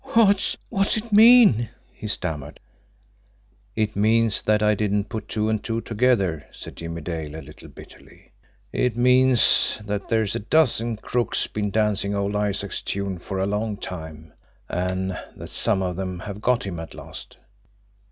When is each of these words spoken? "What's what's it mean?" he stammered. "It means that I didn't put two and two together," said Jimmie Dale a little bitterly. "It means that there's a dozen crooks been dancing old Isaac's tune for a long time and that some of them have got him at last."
"What's 0.15 0.57
what's 0.69 0.97
it 0.97 1.13
mean?" 1.13 1.69
he 1.93 2.07
stammered. 2.07 2.59
"It 3.75 3.95
means 3.95 4.41
that 4.41 4.63
I 4.63 4.73
didn't 4.73 5.09
put 5.09 5.29
two 5.29 5.47
and 5.47 5.63
two 5.63 5.79
together," 5.79 6.43
said 6.51 6.77
Jimmie 6.77 7.01
Dale 7.01 7.35
a 7.35 7.39
little 7.43 7.67
bitterly. 7.67 8.31
"It 8.73 8.97
means 8.97 9.77
that 9.85 10.09
there's 10.09 10.33
a 10.35 10.39
dozen 10.39 10.95
crooks 10.97 11.45
been 11.45 11.69
dancing 11.69 12.15
old 12.15 12.35
Isaac's 12.35 12.81
tune 12.81 13.19
for 13.19 13.37
a 13.37 13.45
long 13.45 13.77
time 13.77 14.33
and 14.67 15.11
that 15.35 15.51
some 15.51 15.83
of 15.83 15.97
them 15.97 16.21
have 16.21 16.41
got 16.41 16.63
him 16.65 16.79
at 16.79 16.95
last." 16.95 17.37